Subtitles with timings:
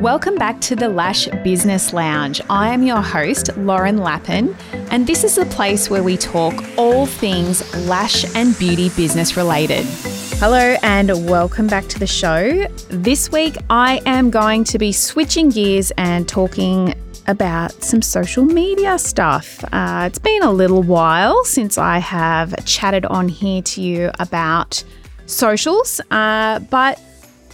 [0.00, 2.42] Welcome back to the Lash Business Lounge.
[2.50, 4.54] I am your host, Lauren Lappin,
[4.90, 9.86] and this is the place where we talk all things lash and beauty business related.
[10.38, 12.66] Hello, and welcome back to the show.
[12.90, 16.94] This week, I am going to be switching gears and talking
[17.26, 19.64] about some social media stuff.
[19.72, 24.84] Uh, it's been a little while since I have chatted on here to you about
[25.24, 27.00] socials, uh, but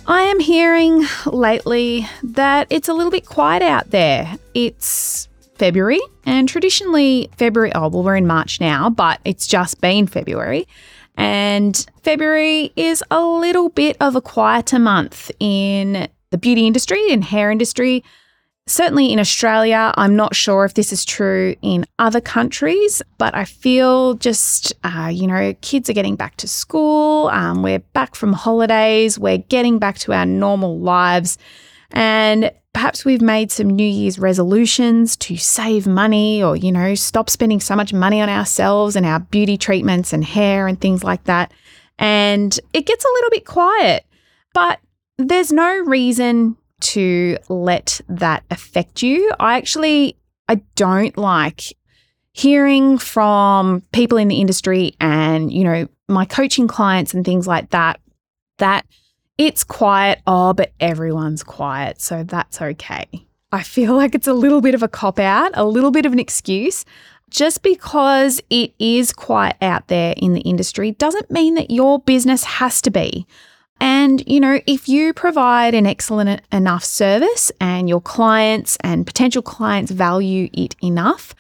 [0.07, 4.37] I am hearing lately that it's a little bit quiet out there.
[4.53, 10.09] It's February, and traditionally, February, oh, well, we're in March now, but it's just been
[10.09, 10.67] February.
[11.17, 17.23] And February is a little bit of a quieter month in the beauty industry and
[17.23, 18.03] hair industry.
[18.69, 23.45] Certainly in Australia, I'm not sure if this is true in other countries, but I
[23.45, 28.33] feel just, uh, you know, kids are getting back to school, um, we're back from
[28.33, 31.39] holidays, we're getting back to our normal lives.
[31.91, 37.31] And perhaps we've made some New Year's resolutions to save money or, you know, stop
[37.31, 41.25] spending so much money on ourselves and our beauty treatments and hair and things like
[41.25, 41.53] that.
[41.99, 44.07] And it gets a little bit quiet,
[44.55, 44.79] but
[45.19, 46.57] there's no reason
[46.93, 49.33] to let that affect you.
[49.39, 50.17] I actually
[50.49, 51.63] I don't like
[52.33, 57.71] hearing from people in the industry and, you know, my coaching clients and things like
[57.71, 58.01] that
[58.59, 58.87] that
[59.39, 63.07] it's quiet, oh, but everyone's quiet, so that's okay.
[63.51, 66.13] I feel like it's a little bit of a cop out, a little bit of
[66.13, 66.85] an excuse.
[67.31, 72.45] Just because it is quiet out there in the industry doesn't mean that your business
[72.45, 73.27] has to be.
[73.81, 79.43] And, you know, if you provide an excellent enough service and your clients and potential
[79.43, 81.35] clients value it enough,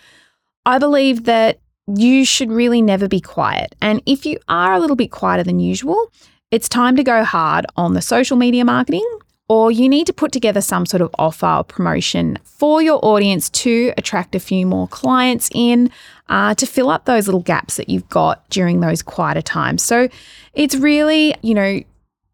[0.67, 3.75] I believe that you should really never be quiet.
[3.81, 6.13] And if you are a little bit quieter than usual,
[6.51, 9.07] it's time to go hard on the social media marketing,
[9.49, 13.51] or you need to put together some sort of offer or promotion for your audience
[13.51, 15.91] to attract a few more clients in
[16.29, 19.83] uh, to fill up those little gaps that you've got during those quieter times.
[19.83, 20.09] So
[20.55, 21.83] it's really, you know,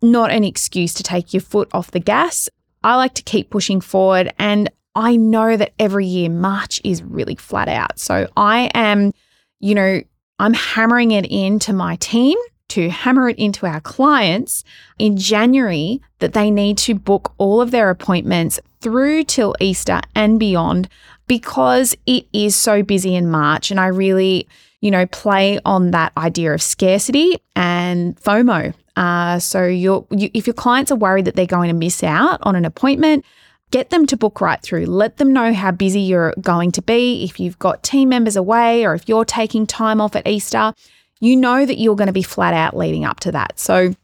[0.02, 2.48] not an excuse to take your foot off the gas.
[2.82, 4.32] I like to keep pushing forward.
[4.38, 7.98] And I know that every year March is really flat out.
[7.98, 9.12] So I am,
[9.60, 10.02] you know,
[10.38, 12.38] I'm hammering it into my team
[12.68, 14.62] to hammer it into our clients
[14.98, 20.38] in January that they need to book all of their appointments through till Easter and
[20.38, 20.88] beyond
[21.26, 23.70] because it is so busy in March.
[23.70, 24.48] And I really,
[24.80, 28.74] you know, play on that idea of scarcity and FOMO.
[28.96, 32.56] Uh, so you, if your clients are worried that they're going to miss out on
[32.56, 33.24] an appointment,
[33.70, 34.86] get them to book right through.
[34.86, 37.24] Let them know how busy you're going to be.
[37.24, 40.72] If you've got team members away or if you're taking time off at Easter,
[41.20, 43.58] you know that you're going to be flat out leading up to that.
[43.58, 43.94] So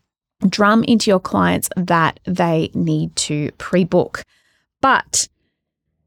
[0.48, 4.22] drum into your clients that they need to pre book.
[4.80, 5.28] But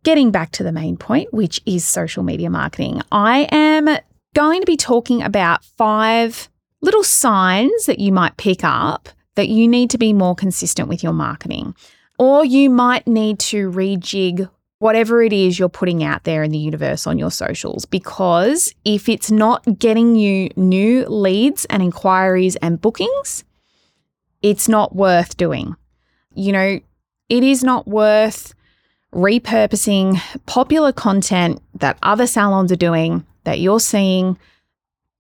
[0.04, 3.90] getting back to the main point, which is social media marketing, I am
[4.38, 6.48] going to be talking about five
[6.82, 11.02] little signs that you might pick up that you need to be more consistent with
[11.02, 11.74] your marketing.
[12.20, 16.58] Or you might need to rejig whatever it is you're putting out there in the
[16.60, 22.80] universe on your socials because if it's not getting you new leads and inquiries and
[22.80, 23.44] bookings,
[24.44, 25.76] it's not worth doing.
[26.36, 26.80] You know,
[27.30, 28.54] it is not worth
[29.12, 34.38] repurposing popular content that other salons are doing that you're seeing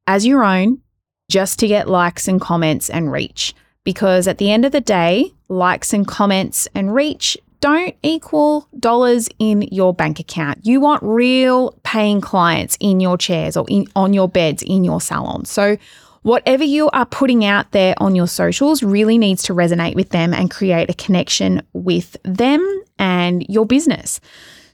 [0.06, 0.82] as your own
[1.30, 3.56] just to get likes and comments and reach.
[3.84, 9.30] Because at the end of the day, likes and comments and reach don't equal dollars
[9.40, 10.66] in your bank account.
[10.66, 15.02] You want real paying clients in your chairs or in, on your beds in your
[15.02, 15.46] salon.
[15.46, 15.78] So,
[16.22, 20.34] whatever you are putting out there on your socials really needs to resonate with them
[20.34, 24.20] and create a connection with them and your business.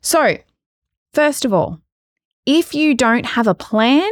[0.01, 0.37] So,
[1.13, 1.79] first of all,
[2.45, 4.09] if you don't have a plan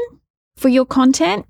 [0.56, 1.46] for your content,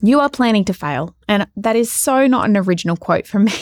[0.00, 1.14] you are planning to fail.
[1.28, 3.52] And that is so not an original quote from me.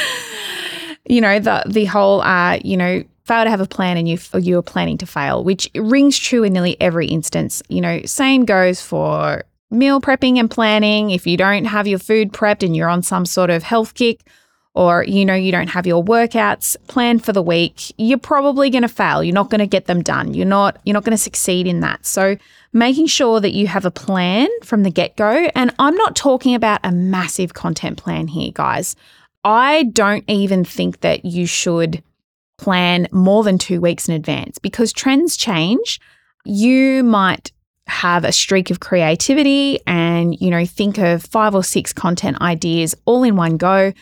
[1.08, 4.18] you know, the the whole uh, you know, fail to have a plan and you
[4.38, 7.62] you are planning to fail, which rings true in nearly every instance.
[7.68, 11.10] You know, same goes for meal prepping and planning.
[11.10, 14.20] If you don't have your food prepped and you're on some sort of health kick,
[14.74, 18.82] or you know you don't have your workouts planned for the week you're probably going
[18.82, 19.22] to fail.
[19.22, 20.34] You're not going to get them done.
[20.34, 22.06] You're not you're not going to succeed in that.
[22.06, 22.36] So
[22.72, 26.80] making sure that you have a plan from the get-go and i'm not talking about
[26.82, 28.96] a massive content plan here guys.
[29.44, 32.02] I don't even think that you should
[32.58, 36.00] plan more than 2 weeks in advance because trends change.
[36.44, 37.50] You might
[37.88, 42.94] have a streak of creativity and you know think of five or six content ideas
[43.04, 43.92] all in one go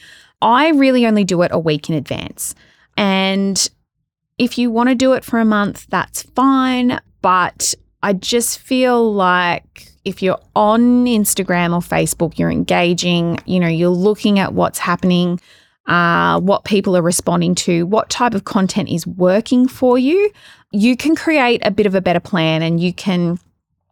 [0.43, 2.55] I really only do it a week in advance.
[2.97, 3.69] And
[4.41, 6.99] If you want to do it for a month, that's fine.
[7.21, 13.69] But I just feel like if you're on Instagram or Facebook, you're engaging, you know,
[13.69, 15.39] you're looking at what's happening,
[15.87, 20.31] uh, what people are responding to, what type of content is working for you,
[20.73, 23.39] you can create a bit of a better plan and you can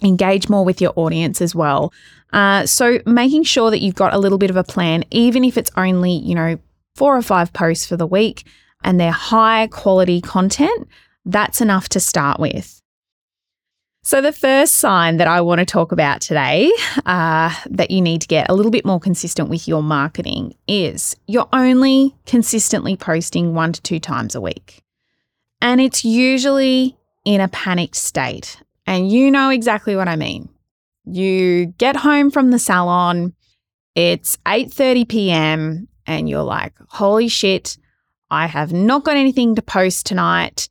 [0.02, 1.92] engage more with your audience as well.
[2.32, 5.56] Uh, so making sure that you've got a little bit of a plan, even if
[5.56, 6.58] it's only, you know,
[6.94, 8.44] four or five posts for the week
[8.84, 10.88] and they're high quality content,
[11.24, 12.78] that's enough to start with.
[14.02, 16.72] So, the first sign that I want to talk about today
[17.04, 21.14] uh, that you need to get a little bit more consistent with your marketing is
[21.26, 24.82] you're only consistently posting one to two times a week.
[25.60, 28.62] And it's usually in a panicked state.
[28.88, 30.48] And you know exactly what I mean.
[31.04, 33.34] You get home from the salon,
[33.94, 35.88] it's 8:30 p.m.
[36.06, 37.76] and you're like, "Holy shit,
[38.30, 40.70] I have not got anything to post tonight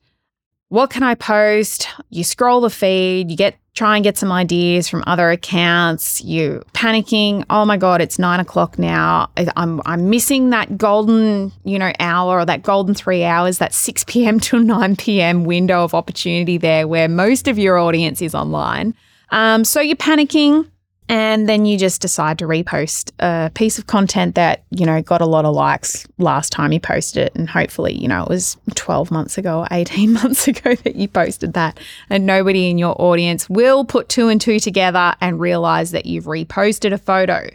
[0.68, 1.88] what can I post?
[2.10, 6.20] You scroll the feed, you get try and get some ideas from other accounts.
[6.20, 7.44] You panicking.
[7.48, 9.30] Oh my god, it's nine o'clock now.
[9.56, 14.04] I'm I'm missing that golden you know hour or that golden three hours, that six
[14.04, 14.40] p.m.
[14.48, 15.44] to nine p.m.
[15.44, 18.94] window of opportunity there, where most of your audience is online.
[19.30, 20.68] Um, so you're panicking
[21.08, 25.20] and then you just decide to repost a piece of content that you know got
[25.20, 27.34] a lot of likes last time you posted it.
[27.34, 31.08] And hopefully you know it was 12 months ago or 18 months ago that you
[31.08, 31.78] posted that.
[32.10, 36.26] And nobody in your audience will put two and two together and realize that you've
[36.26, 37.48] reposted a photo.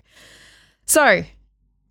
[0.85, 1.23] So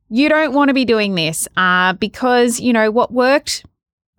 [0.08, 3.64] you don't want to be doing this uh, because you know what worked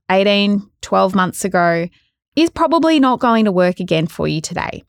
[0.10, 1.88] 18 12 months ago
[2.36, 4.84] is probably not going to work again for you today.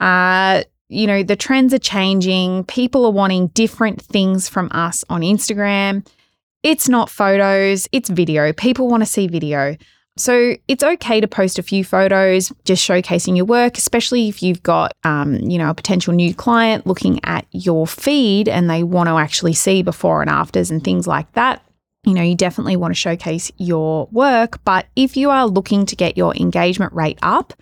[0.00, 2.64] Uh, you know, the trends are changing.
[2.64, 6.06] People are wanting different things from us on Instagram.
[6.62, 8.52] It's not photos, it's video.
[8.52, 9.76] People want to see video.
[10.16, 14.62] So it's okay to post a few photos, just showcasing your work, especially if you've
[14.64, 19.08] got, um, you know, a potential new client looking at your feed and they want
[19.08, 21.62] to actually see before and afters and things like that.
[22.04, 24.58] You know, you definitely want to showcase your work.
[24.64, 27.52] But if you are looking to get your engagement rate up,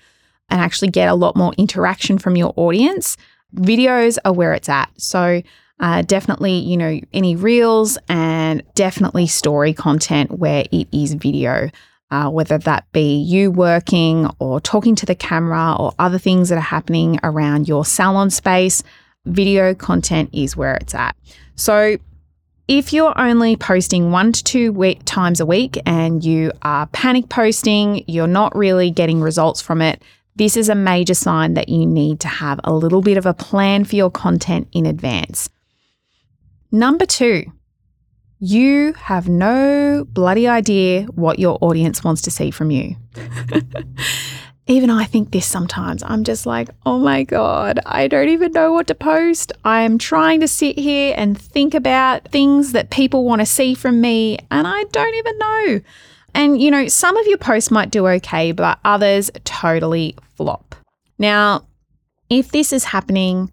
[0.48, 3.16] and actually get a lot more interaction from your audience,
[3.54, 4.90] videos are where it's at.
[5.00, 5.42] So,
[5.78, 11.70] uh, definitely, you know, any reels and definitely story content where it is video,
[12.10, 16.56] uh, whether that be you working or talking to the camera or other things that
[16.56, 18.82] are happening around your salon space.
[19.26, 21.16] Video content is where it's at.
[21.56, 21.98] So,
[22.68, 28.04] if you're only posting one to two times a week and you are panic posting,
[28.08, 30.02] you're not really getting results from it,
[30.36, 33.34] this is a major sign that you need to have a little bit of a
[33.34, 35.48] plan for your content in advance.
[36.70, 37.44] Number two,
[38.38, 42.96] you have no bloody idea what your audience wants to see from you.
[44.66, 46.02] even I think this sometimes.
[46.02, 49.52] I'm just like, oh my God, I don't even know what to post.
[49.64, 54.00] I'm trying to sit here and think about things that people want to see from
[54.00, 55.80] me, and I don't even know.
[56.36, 60.74] And, you know, some of your posts might do okay, but others totally flop.
[61.18, 61.66] Now,
[62.28, 63.50] if this is happening,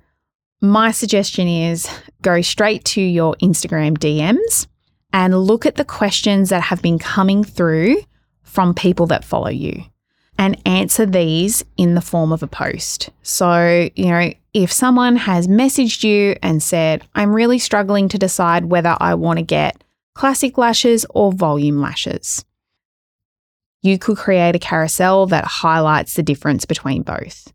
[0.59, 1.87] my suggestion is
[2.21, 4.67] go straight to your Instagram DMs
[5.13, 7.95] and look at the questions that have been coming through
[8.41, 9.85] from people that follow you
[10.37, 13.11] and answer these in the form of a post.
[13.21, 18.65] So, you know, if someone has messaged you and said, I'm really struggling to decide
[18.65, 19.81] whether I want to get
[20.15, 22.43] classic lashes or volume lashes
[23.83, 27.53] you could create a carousel that highlights the difference between both.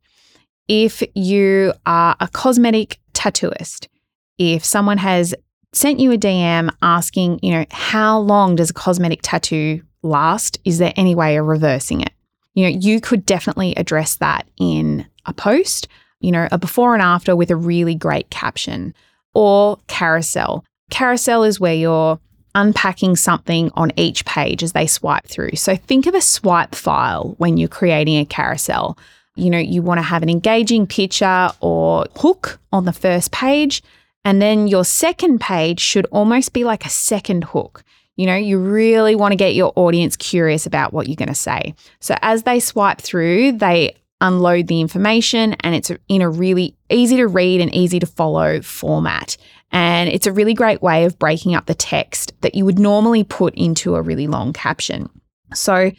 [0.69, 3.89] If you are a cosmetic tattooist,
[4.37, 5.35] if someone has
[5.73, 10.59] sent you a DM asking, you know, how long does a cosmetic tattoo last?
[10.65, 12.13] Is there any way of reversing it?
[12.55, 15.89] You know, you could definitely address that in a post,
[16.21, 18.95] you know, a before and after with a really great caption
[19.35, 20.65] or carousel.
[20.91, 22.19] Carousel is where you're
[22.59, 25.55] unpacking something on each page as they swipe through.
[25.55, 28.99] So think of a swipe file when you're creating a carousel.
[29.37, 33.83] You know, you want to have an engaging picture or hook on the first page.
[34.25, 37.85] And then your second page should almost be like a second hook.
[38.17, 41.37] You know, you really want to get your audience curious about what you're going to
[41.37, 41.75] say.
[42.01, 47.17] So as they swipe through, they unload the information and it's in a really easy
[47.19, 49.37] to read and easy to follow format.
[49.71, 53.25] And it's a really great way of breaking up the text that you would normally
[53.25, 55.11] put into a really long caption.
[55.55, 55.93] So,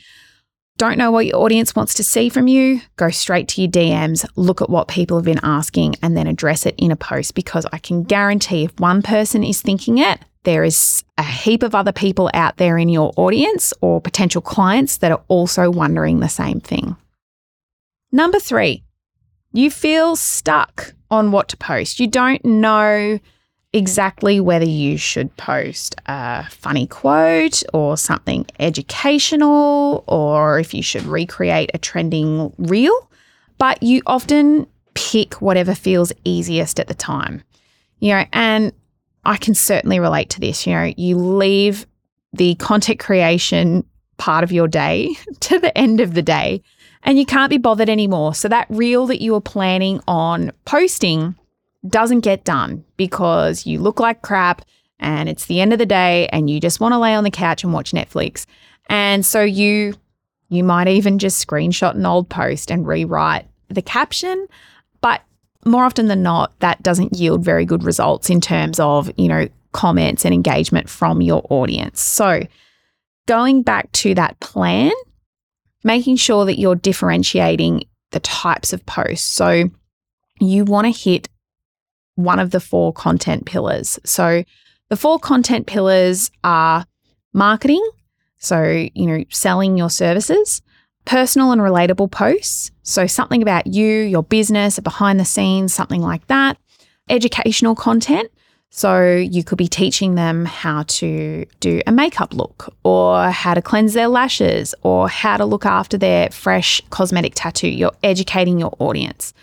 [0.78, 4.26] don't know what your audience wants to see from you, go straight to your DMs,
[4.38, 7.66] look at what people have been asking, and then address it in a post because
[7.74, 11.92] I can guarantee if one person is thinking it, there is a heap of other
[11.92, 16.62] people out there in your audience or potential clients that are also wondering the same
[16.62, 16.96] thing.
[18.14, 18.84] Number three,
[19.52, 22.00] you feel stuck on what to post.
[22.00, 23.20] You don't know
[23.74, 31.04] exactly whether you should post a funny quote or something educational or if you should
[31.04, 33.10] recreate a trending reel,
[33.58, 37.44] but you often pick whatever feels easiest at the time.
[38.00, 38.74] You know, and
[39.26, 40.66] I can certainly relate to this.
[40.66, 41.86] You know, you leave
[42.34, 43.86] the content creation
[44.18, 46.62] part of your day to the end of the day
[47.04, 48.34] and you can't be bothered anymore.
[48.34, 51.36] So that reel that you were planning on posting
[51.88, 54.64] doesn't get done because you look like crap
[55.00, 57.32] and it's the end of the day and you just want to lay on the
[57.32, 58.46] couch and watch Netflix.
[58.88, 59.94] And so you
[60.50, 64.48] you might even just screenshot an old post and rewrite the caption,
[65.00, 65.22] but
[65.66, 69.48] more often than not that doesn't yield very good results in terms of, you know,
[69.72, 72.02] comments and engagement from your audience.
[72.02, 72.42] So,
[73.28, 74.92] going back to that plan,
[75.84, 79.28] making sure that you're differentiating the types of posts.
[79.30, 79.70] So,
[80.40, 81.30] you want to hit
[82.24, 84.00] one of the four content pillars.
[84.04, 84.44] So
[84.90, 86.86] the four content pillars are
[87.34, 87.88] marketing,
[88.38, 90.62] so, you know, selling your services,
[91.06, 96.26] personal and relatable posts, so something about you, your business, behind the scenes, something like
[96.28, 96.58] that,
[97.10, 98.32] educational content.
[98.72, 103.64] So, you could be teaching them how to do a makeup look, or how to
[103.64, 107.68] cleanse their lashes, or how to look after their fresh cosmetic tattoo.
[107.68, 109.34] You're educating your audience.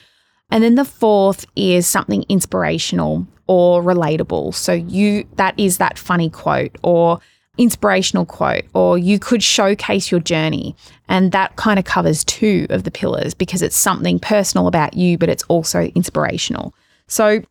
[0.50, 4.54] And then the fourth is something inspirational or relatable.
[4.54, 7.20] So you that is that funny quote or
[7.58, 10.76] inspirational quote or you could showcase your journey
[11.08, 15.16] and that kind of covers two of the pillars because it's something personal about you
[15.16, 16.74] but it's also inspirational.
[17.06, 17.42] So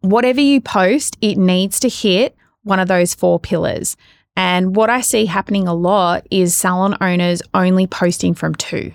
[0.00, 3.96] whatever you post, it needs to hit one of those four pillars.
[4.36, 8.92] And what I see happening a lot is salon owners only posting from two.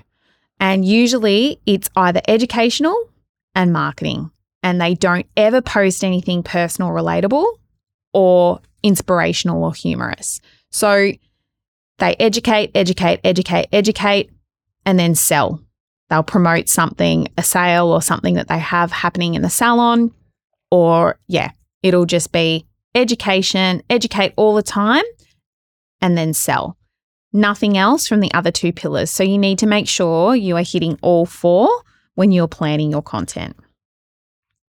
[0.60, 2.96] And usually it's either educational
[3.56, 4.30] and marketing.
[4.62, 7.46] And they don't ever post anything personal, relatable,
[8.14, 10.42] or inspirational or humorous.
[10.72, 11.12] So
[12.00, 14.32] they educate, educate, educate, educate,
[14.86, 15.62] and then sell.
[16.10, 20.12] They'll promote something, a sale or something that they have happening in the salon.
[20.72, 25.04] Or, yeah, it'll just be education, educate all the time,
[26.02, 26.78] and then sell.
[27.34, 29.12] Nothing else from the other two pillars.
[29.12, 31.70] So you need to make sure you are hitting all four
[32.16, 33.56] when you're planning your content.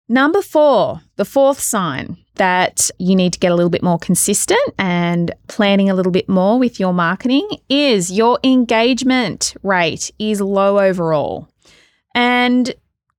[0.10, 4.60] Number four, the fourth sign that you need to get a little bit more consistent
[4.78, 10.80] and planning a little bit more with your marketing is your engagement rate is low
[10.80, 11.48] overall.
[12.16, 12.74] And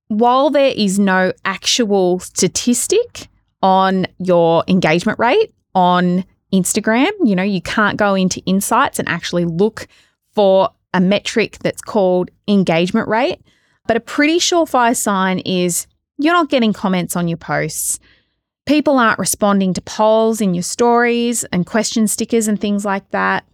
[0.07, 3.27] while there is no actual statistic
[3.61, 9.45] on your engagement rate on Instagram, you know, you can't go into insights and actually
[9.45, 9.87] look
[10.33, 13.41] for a metric that's called engagement rate.
[13.87, 15.87] But a pretty surefire sign is
[16.17, 17.99] you're not getting comments on your posts.
[18.65, 23.45] People aren't responding to polls in your stories and question stickers and things like that.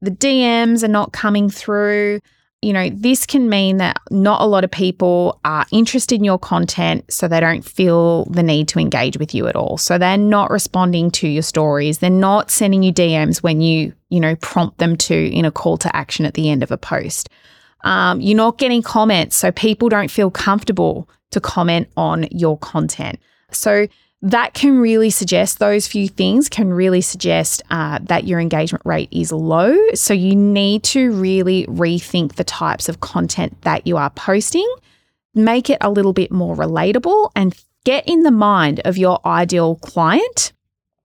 [0.00, 2.20] The DMs are not coming through.
[2.62, 6.38] You know, this can mean that not a lot of people are interested in your
[6.38, 9.78] content, so they don't feel the need to engage with you at all.
[9.78, 11.98] So they're not responding to your stories.
[11.98, 15.78] They're not sending you DMs when you, you know, prompt them to in a call
[15.78, 17.30] to action at the end of a post.
[17.84, 23.18] Um, you're not getting comments, so people don't feel comfortable to comment on your content.
[23.50, 23.86] So
[24.22, 29.08] that can really suggest those few things can really suggest uh, that your engagement rate
[29.10, 29.74] is low.
[29.94, 34.68] So you need to really rethink the types of content that you are posting,
[35.34, 39.76] make it a little bit more relatable, and get in the mind of your ideal
[39.76, 40.52] client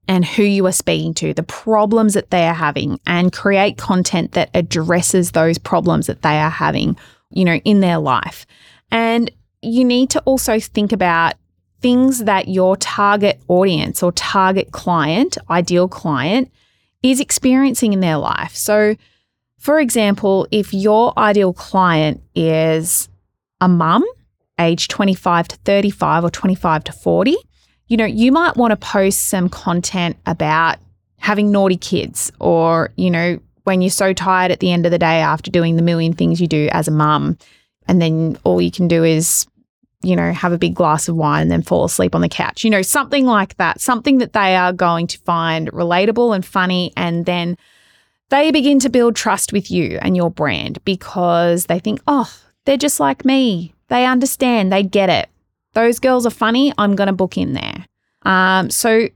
[0.08, 4.34] and who you are speaking to, the problems that they are having, and create content
[4.34, 6.98] that addresses those problems that they are having,
[7.32, 8.46] you know, in their life.
[8.92, 9.32] And
[9.62, 11.34] you need to also think about
[11.82, 16.52] things that your target audience or target client, ideal client,
[17.04, 18.56] is experiencing in their life.
[18.56, 18.96] So,
[19.60, 23.10] for example, if your ideal client is
[23.62, 24.04] a mum,
[24.60, 27.36] age 25 to 35 or 25 to 40,
[27.88, 30.78] you know, you might want to post some content about
[31.18, 35.00] having naughty kids or, you know, when you're so tired at the end of the
[35.00, 37.38] day after doing the million things you do as a mum,
[37.88, 39.48] and then all you can do is,
[40.04, 42.64] you know, have a big glass of wine and then fall asleep on the couch,
[42.64, 46.94] you know, something like that, something that they are going to find relatable and funny,
[46.96, 47.58] and then
[48.30, 52.32] they begin to build trust with you and your brand because they think, oh,
[52.66, 53.74] they're just like me.
[53.88, 55.30] They understand, they get it.
[55.76, 56.74] Those girls are funny.
[56.78, 57.86] I'm going to book in there.
[58.24, 59.10] Um, so,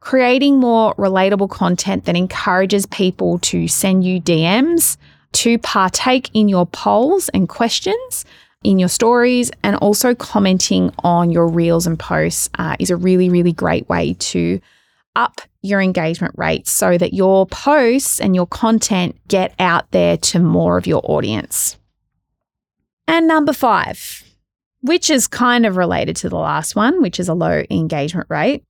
[0.00, 4.96] creating more relatable content that encourages people to send you DMs,
[5.32, 8.24] to partake in your polls and questions
[8.64, 13.28] in your stories, and also commenting on your reels and posts uh, is a really,
[13.28, 14.60] really great way to
[15.14, 20.38] up your engagement rates so that your posts and your content get out there to
[20.38, 21.76] more of your audience.
[23.06, 24.22] And number five,
[24.80, 28.64] which is kind of related to the last one, which is a low engagement rate,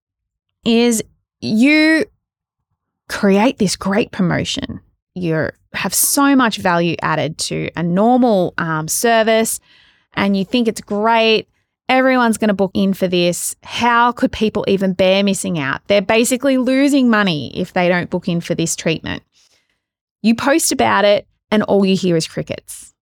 [0.64, 1.02] is
[1.40, 2.04] you
[3.08, 4.80] create this great promotion.
[5.14, 9.60] You have so much value added to a normal um, service
[10.14, 11.48] and you think it's great
[11.88, 13.56] Everyone's going to book in for this.
[13.62, 15.80] How could people even bear missing out?
[15.86, 19.22] They're basically losing money if they don't book in for this treatment.
[20.20, 22.92] You post about it, and all you hear is crickets.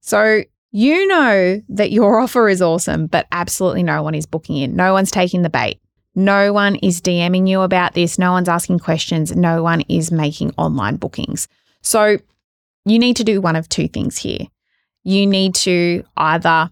[0.00, 4.76] So you know that your offer is awesome, but absolutely no one is booking in.
[4.76, 5.80] No one's taking the bait.
[6.14, 8.18] No one is DMing you about this.
[8.18, 9.34] No one's asking questions.
[9.34, 11.48] No one is making online bookings.
[11.82, 12.18] So
[12.84, 14.46] you need to do one of two things here.
[15.02, 16.70] You need to either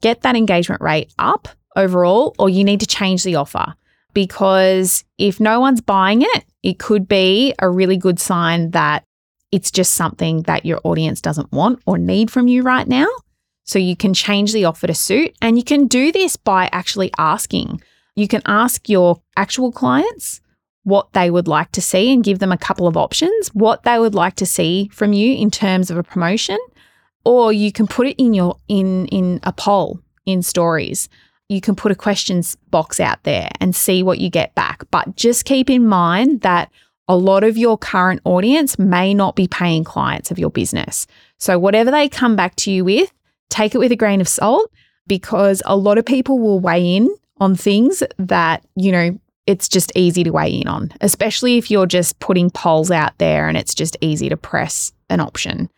[0.00, 3.74] get that engagement rate up overall, or you need to change the offer.
[4.14, 9.04] Because if no one's buying it, it could be a really good sign that
[9.56, 13.08] it's just something that your audience doesn't want or need from you right now.
[13.64, 15.34] So you can change the offer to suit.
[15.42, 17.80] And you can do this by actually asking.
[18.14, 20.40] You can ask your actual clients
[20.84, 23.98] what they would like to see and give them a couple of options, what they
[23.98, 26.58] would like to see from you in terms of a promotion
[27.26, 31.08] or you can put it in your in in a poll in stories
[31.48, 35.16] you can put a questions box out there and see what you get back but
[35.16, 36.70] just keep in mind that
[37.08, 41.06] a lot of your current audience may not be paying clients of your business
[41.38, 43.12] so whatever they come back to you with
[43.50, 44.70] take it with a grain of salt
[45.06, 47.08] because a lot of people will weigh in
[47.38, 51.86] on things that you know it's just easy to weigh in on especially if you're
[51.86, 55.68] just putting polls out there and it's just easy to press an option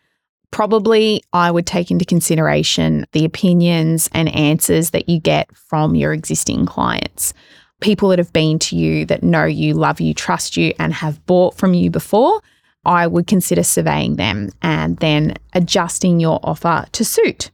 [0.51, 6.13] probably I would take into consideration the opinions and answers that you get from your
[6.13, 7.33] existing clients.
[7.79, 11.25] People that have been to you that know you, love you, trust you, and have
[11.25, 12.41] bought from you before,
[12.85, 17.51] I would consider surveying them and then adjusting your offer to suit.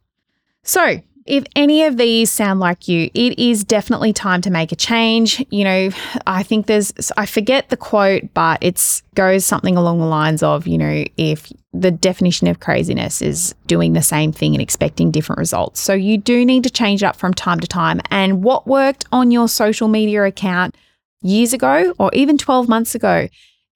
[0.64, 4.76] So, if any of these sound like you, it is definitely time to make a
[4.76, 5.44] change.
[5.50, 5.90] You know,
[6.28, 10.68] I think there's, I forget the quote, but it goes something along the lines of,
[10.68, 15.40] you know, if the definition of craziness is doing the same thing and expecting different
[15.40, 15.80] results.
[15.82, 18.02] So you do need to change it up from time to time.
[18.12, 20.76] And what worked on your social media account
[21.22, 23.28] years ago or even 12 months ago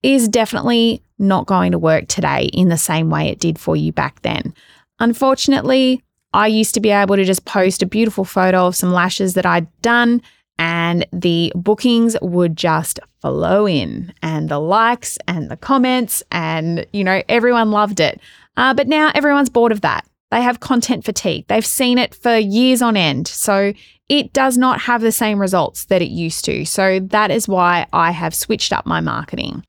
[0.04, 3.92] is definitely not going to work today in the same way it did for you
[3.92, 4.54] back then.
[5.00, 9.34] Unfortunately, I used to be able to just post a beautiful photo of some lashes
[9.34, 10.22] that I'd done
[10.60, 17.04] and the bookings would just flow in and the likes and the comments and you
[17.04, 18.20] know everyone loved it.
[18.58, 20.06] Uh, but now everyone's bored of that.
[20.32, 21.46] They have content fatigue.
[21.48, 23.28] They've seen it for years on end.
[23.28, 23.74] So
[24.10, 26.66] it does not have the same results that it used to.
[26.66, 29.64] So that is why i have switched up my marketing.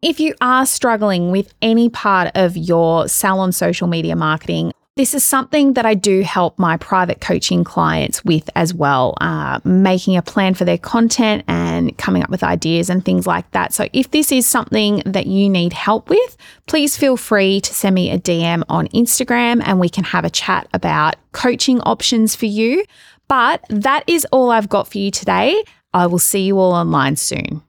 [0.00, 5.24] If you are struggling with any part of your salon social media marketing this is
[5.24, 10.20] something that I do help my private coaching clients with as well, uh, making a
[10.20, 13.72] plan for their content and coming up with ideas and things like that.
[13.72, 16.36] So, if this is something that you need help with,
[16.66, 20.30] please feel free to send me a DM on Instagram and we can have a
[20.30, 22.84] chat about coaching options for you.
[23.26, 25.64] But that is all I've got for you today.
[25.94, 27.62] I will see you all online soon.